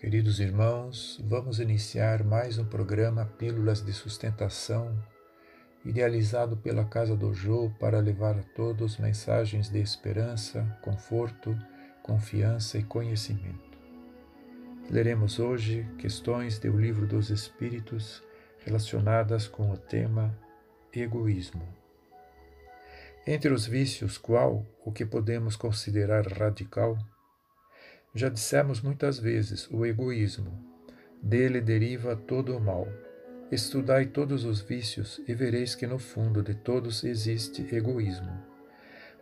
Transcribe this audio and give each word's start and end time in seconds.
Queridos 0.00 0.40
irmãos, 0.40 1.20
vamos 1.22 1.60
iniciar 1.60 2.24
mais 2.24 2.56
um 2.56 2.64
programa 2.64 3.26
Pílulas 3.36 3.84
de 3.84 3.92
Sustentação, 3.92 4.98
idealizado 5.84 6.56
pela 6.56 6.86
Casa 6.86 7.14
do 7.14 7.34
Jô 7.34 7.70
para 7.78 8.00
levar 8.00 8.34
a 8.38 8.42
todos 8.42 8.96
mensagens 8.96 9.68
de 9.68 9.78
esperança, 9.78 10.64
conforto, 10.80 11.54
confiança 12.02 12.78
e 12.78 12.82
conhecimento. 12.82 13.78
Leremos 14.90 15.38
hoje 15.38 15.86
questões 15.98 16.58
do 16.58 16.74
Livro 16.78 17.06
dos 17.06 17.28
Espíritos 17.28 18.22
relacionadas 18.64 19.46
com 19.46 19.70
o 19.70 19.76
tema 19.76 20.34
egoísmo. 20.94 21.68
Entre 23.26 23.52
os 23.52 23.66
vícios, 23.66 24.16
qual 24.16 24.66
o 24.82 24.90
que 24.90 25.04
podemos 25.04 25.56
considerar 25.56 26.26
radical? 26.26 26.96
Já 28.12 28.28
dissemos 28.28 28.80
muitas 28.80 29.20
vezes 29.20 29.68
o 29.70 29.86
egoísmo. 29.86 30.52
Dele 31.22 31.60
deriva 31.60 32.16
todo 32.16 32.56
o 32.56 32.60
mal. 32.60 32.88
Estudai 33.52 34.06
todos 34.06 34.44
os 34.44 34.60
vícios 34.60 35.20
e 35.28 35.34
vereis 35.34 35.76
que 35.76 35.86
no 35.86 35.98
fundo 35.98 36.42
de 36.42 36.54
todos 36.54 37.04
existe 37.04 37.72
egoísmo. 37.72 38.32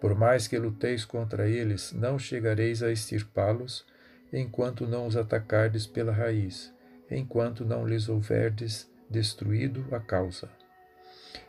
Por 0.00 0.14
mais 0.14 0.46
que 0.46 0.58
luteis 0.58 1.04
contra 1.04 1.48
eles, 1.48 1.92
não 1.92 2.18
chegareis 2.18 2.82
a 2.82 2.92
extirpá-los, 2.92 3.86
enquanto 4.30 4.86
não 4.86 5.06
os 5.06 5.16
atacardes 5.16 5.86
pela 5.86 6.12
raiz, 6.12 6.70
enquanto 7.10 7.64
não 7.64 7.86
lhes 7.86 8.08
houverdes 8.08 8.90
destruído 9.08 9.86
a 9.92 10.00
causa. 10.00 10.50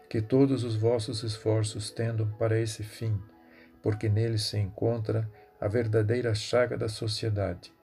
Que 0.09 0.21
todos 0.21 0.63
os 0.63 0.75
vossos 0.77 1.21
esforços 1.23 1.91
tendam 1.91 2.29
para 2.39 2.57
esse 2.57 2.81
fim, 2.81 3.19
porque 3.81 4.07
nele 4.07 4.37
se 4.37 4.57
encontra 4.57 5.29
a 5.59 5.67
verdadeira 5.67 6.35
chaga 6.35 6.77
da 6.77 6.89
sociedade. 6.89 7.73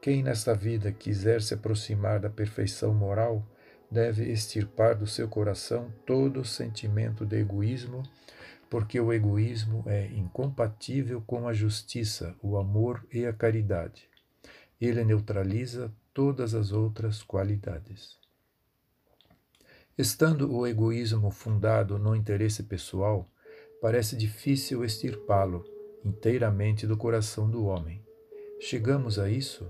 Quem 0.00 0.22
nesta 0.22 0.54
vida 0.54 0.92
quiser 0.92 1.40
se 1.42 1.54
aproximar 1.54 2.20
da 2.20 2.30
perfeição 2.30 2.94
moral, 2.94 3.46
deve 3.90 4.30
extirpar 4.30 4.96
do 4.96 5.06
seu 5.06 5.28
coração 5.28 5.92
todo 6.04 6.40
o 6.40 6.44
sentimento 6.44 7.24
de 7.24 7.38
egoísmo, 7.38 8.02
porque 8.68 8.98
o 8.98 9.12
egoísmo 9.12 9.84
é 9.86 10.06
incompatível 10.08 11.22
com 11.26 11.46
a 11.46 11.52
justiça, 11.52 12.34
o 12.42 12.56
amor 12.56 13.06
e 13.12 13.24
a 13.24 13.32
caridade. 13.32 14.08
Ele 14.80 15.04
neutraliza 15.04 15.92
todas 16.12 16.54
as 16.54 16.72
outras 16.72 17.22
qualidades. 17.22 18.18
Estando 19.96 20.52
o 20.52 20.66
egoísmo 20.66 21.30
fundado 21.30 21.98
no 21.98 22.16
interesse 22.16 22.64
pessoal, 22.64 23.30
parece 23.80 24.16
difícil 24.16 24.84
extirpá-lo 24.84 25.73
inteiramente 26.04 26.86
do 26.86 26.96
coração 26.96 27.48
do 27.48 27.64
homem. 27.64 28.02
Chegamos 28.60 29.18
a 29.18 29.28
isso? 29.30 29.66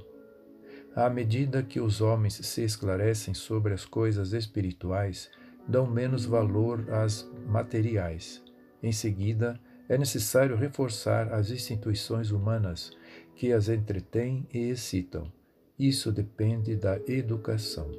À 0.94 1.10
medida 1.10 1.62
que 1.62 1.80
os 1.80 2.00
homens 2.00 2.34
se 2.34 2.62
esclarecem 2.62 3.34
sobre 3.34 3.74
as 3.74 3.84
coisas 3.84 4.32
espirituais, 4.32 5.30
dão 5.66 5.86
menos 5.86 6.24
valor 6.24 6.88
às 6.90 7.28
materiais. 7.46 8.42
Em 8.82 8.92
seguida, 8.92 9.58
é 9.88 9.98
necessário 9.98 10.56
reforçar 10.56 11.32
as 11.32 11.50
instituições 11.50 12.30
humanas 12.30 12.92
que 13.34 13.52
as 13.52 13.68
entretêm 13.68 14.46
e 14.52 14.70
excitam. 14.70 15.32
Isso 15.78 16.12
depende 16.12 16.76
da 16.76 16.98
educação. 17.08 17.90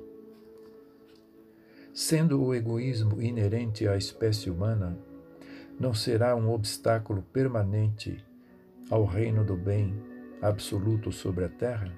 Sendo 1.93 2.41
o 2.41 2.53
egoísmo 2.53 3.21
inerente 3.21 3.87
à 3.87 3.97
espécie 3.97 4.49
humana, 4.49 4.97
não 5.79 5.93
será 5.93 6.35
um 6.35 6.51
obstáculo 6.51 7.21
permanente 7.33 8.23
ao 8.89 9.05
reino 9.05 9.43
do 9.43 9.55
bem 9.55 9.93
absoluto 10.41 11.11
sobre 11.11 11.45
a 11.45 11.49
terra? 11.49 11.91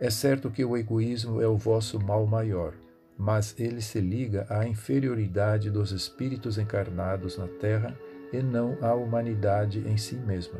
É 0.00 0.10
certo 0.10 0.50
que 0.50 0.64
o 0.64 0.76
egoísmo 0.76 1.40
é 1.40 1.46
o 1.46 1.56
vosso 1.56 2.00
mal 2.00 2.26
maior, 2.26 2.74
mas 3.16 3.54
ele 3.58 3.80
se 3.80 4.00
liga 4.00 4.46
à 4.50 4.66
inferioridade 4.66 5.70
dos 5.70 5.92
espíritos 5.92 6.58
encarnados 6.58 7.38
na 7.38 7.46
terra 7.46 7.96
e 8.32 8.42
não 8.42 8.76
à 8.82 8.92
humanidade 8.92 9.78
em 9.88 9.96
si 9.96 10.16
mesma. 10.16 10.58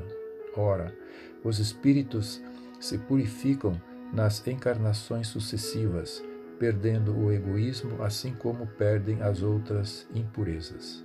Ora, 0.57 0.95
os 1.43 1.59
espíritos 1.59 2.41
se 2.79 2.97
purificam 2.97 3.81
nas 4.13 4.47
encarnações 4.47 5.27
sucessivas, 5.27 6.23
perdendo 6.59 7.17
o 7.19 7.33
egoísmo 7.33 8.03
assim 8.03 8.33
como 8.35 8.67
perdem 8.67 9.21
as 9.21 9.43
outras 9.43 10.07
impurezas. 10.15 11.04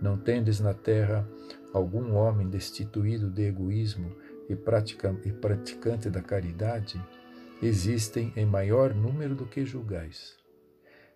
Não 0.00 0.16
tendes 0.16 0.60
na 0.60 0.72
terra 0.72 1.28
algum 1.72 2.14
homem 2.14 2.48
destituído 2.48 3.28
de 3.30 3.42
egoísmo 3.42 4.16
e, 4.48 4.52
e 4.52 5.32
praticante 5.32 6.08
da 6.08 6.22
caridade? 6.22 7.02
Existem 7.60 8.32
em 8.36 8.46
maior 8.46 8.94
número 8.94 9.34
do 9.34 9.44
que 9.44 9.64
julgais. 9.64 10.36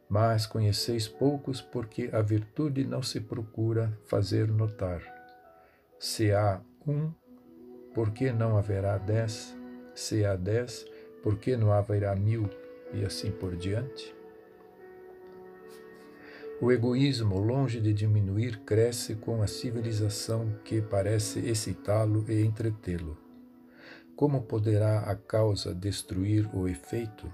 Mas 0.08 0.44
conheceis 0.44 1.06
poucos 1.06 1.60
porque 1.60 2.10
a 2.12 2.20
virtude 2.20 2.84
não 2.84 3.02
se 3.02 3.20
procura 3.20 3.96
fazer 4.06 4.48
notar. 4.48 5.00
Se 5.98 6.32
há 6.32 6.60
um, 6.86 7.12
por 7.94 8.10
que 8.10 8.32
não 8.32 8.58
haverá 8.58 8.98
dez? 8.98 9.56
Se 9.94 10.24
há 10.24 10.34
dez, 10.34 10.84
por 11.22 11.38
que 11.38 11.56
não 11.56 11.72
haverá 11.72 12.14
mil? 12.16 12.50
E 12.92 13.04
assim 13.04 13.30
por 13.30 13.56
diante? 13.56 14.14
O 16.62 16.70
egoísmo, 16.70 17.40
longe 17.40 17.80
de 17.80 17.92
diminuir, 17.92 18.60
cresce 18.60 19.16
com 19.16 19.42
a 19.42 19.48
civilização 19.48 20.60
que 20.64 20.80
parece 20.80 21.40
excitá-lo 21.40 22.24
e 22.28 22.40
entretê-lo. 22.40 23.18
Como 24.14 24.42
poderá 24.42 25.00
a 25.00 25.16
causa 25.16 25.74
destruir 25.74 26.48
o 26.54 26.68
efeito? 26.68 27.28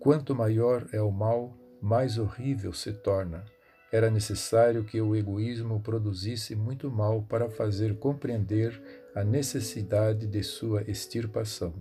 Quanto 0.00 0.34
maior 0.34 0.88
é 0.92 1.00
o 1.00 1.12
mal, 1.12 1.56
mais 1.80 2.18
horrível 2.18 2.72
se 2.72 2.92
torna. 2.92 3.44
Era 3.92 4.10
necessário 4.10 4.82
que 4.82 5.00
o 5.00 5.14
egoísmo 5.14 5.78
produzisse 5.78 6.56
muito 6.56 6.90
mal 6.90 7.22
para 7.22 7.48
fazer 7.48 8.00
compreender 8.00 8.82
a 9.14 9.22
necessidade 9.22 10.26
de 10.26 10.42
sua 10.42 10.82
extirpação. 10.90 11.72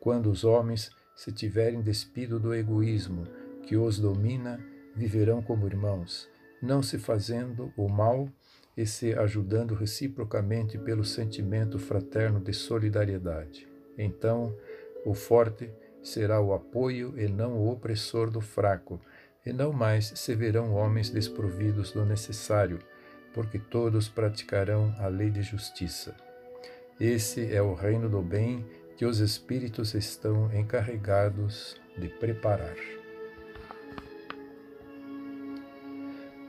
Quando 0.00 0.30
os 0.30 0.44
homens 0.44 0.90
se 1.16 1.32
tiverem 1.32 1.80
despido 1.80 2.38
do 2.38 2.52
egoísmo 2.52 3.26
que 3.62 3.74
os 3.74 3.98
domina, 3.98 4.60
viverão 4.94 5.42
como 5.42 5.66
irmãos, 5.66 6.28
não 6.62 6.82
se 6.82 6.98
fazendo 6.98 7.72
o 7.76 7.88
mal 7.88 8.28
e 8.76 8.86
se 8.86 9.12
ajudando 9.14 9.74
reciprocamente 9.74 10.78
pelo 10.78 11.04
sentimento 11.04 11.78
fraterno 11.78 12.40
de 12.40 12.52
solidariedade. 12.52 13.68
Então, 13.98 14.56
o 15.04 15.14
forte 15.14 15.70
será 16.02 16.40
o 16.40 16.52
apoio 16.52 17.14
e 17.18 17.28
não 17.28 17.58
o 17.58 17.70
opressor 17.70 18.30
do 18.30 18.40
fraco, 18.40 19.00
e 19.44 19.52
não 19.52 19.72
mais 19.72 20.12
se 20.16 20.34
verão 20.34 20.74
homens 20.74 21.10
desprovidos 21.10 21.92
do 21.92 22.04
necessário, 22.04 22.78
porque 23.32 23.58
todos 23.58 24.08
praticarão 24.08 24.94
a 24.98 25.08
lei 25.08 25.30
de 25.30 25.42
justiça. 25.42 26.14
Esse 26.98 27.52
é 27.52 27.62
o 27.62 27.74
reino 27.74 28.08
do 28.08 28.20
bem 28.20 28.64
que 28.96 29.06
os 29.06 29.18
Espíritos 29.20 29.94
estão 29.94 30.54
encarregados 30.54 31.80
de 31.96 32.08
preparar. 32.08 32.76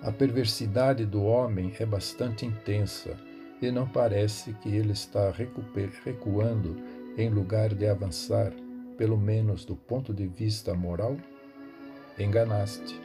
A 0.01 0.11
perversidade 0.11 1.05
do 1.05 1.23
homem 1.23 1.73
é 1.79 1.85
bastante 1.85 2.43
intensa 2.43 3.15
e 3.61 3.69
não 3.69 3.87
parece 3.87 4.51
que 4.53 4.75
ele 4.75 4.93
está 4.93 5.31
recuando 6.03 6.75
em 7.15 7.29
lugar 7.29 7.71
de 7.75 7.85
avançar, 7.85 8.51
pelo 8.97 9.15
menos 9.15 9.63
do 9.63 9.75
ponto 9.75 10.11
de 10.11 10.25
vista 10.25 10.73
moral? 10.73 11.17
Enganaste. 12.17 12.99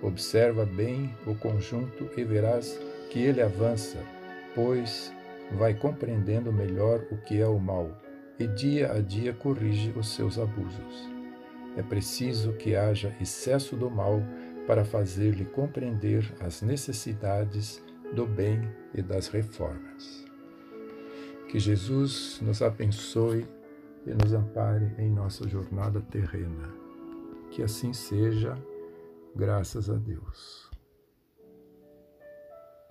Observa 0.00 0.64
bem 0.64 1.14
o 1.26 1.34
conjunto 1.34 2.08
e 2.16 2.24
verás 2.24 2.80
que 3.10 3.18
ele 3.18 3.42
avança, 3.42 3.98
pois 4.54 5.12
vai 5.52 5.74
compreendendo 5.74 6.50
melhor 6.50 7.04
o 7.10 7.18
que 7.18 7.42
é 7.42 7.46
o 7.46 7.58
mal 7.58 7.90
e 8.38 8.46
dia 8.46 8.90
a 8.90 9.00
dia 9.00 9.34
corrige 9.34 9.92
os 9.94 10.14
seus 10.14 10.38
abusos. 10.38 11.10
É 11.76 11.82
preciso 11.82 12.54
que 12.54 12.74
haja 12.74 13.14
excesso 13.20 13.76
do 13.76 13.90
mal 13.90 14.22
para 14.66 14.84
fazer-lhe 14.84 15.44
compreender 15.44 16.32
as 16.40 16.62
necessidades 16.62 17.82
do 18.14 18.26
bem 18.26 18.60
e 18.94 19.02
das 19.02 19.28
reformas. 19.28 20.24
Que 21.48 21.58
Jesus 21.58 22.40
nos 22.40 22.62
abençoe 22.62 23.46
e 24.06 24.10
nos 24.14 24.32
ampare 24.32 24.94
em 24.98 25.10
nossa 25.10 25.48
jornada 25.48 26.00
terrena. 26.00 26.72
Que 27.50 27.62
assim 27.62 27.92
seja, 27.92 28.54
graças 29.36 29.90
a 29.90 29.94
Deus. 29.94 30.71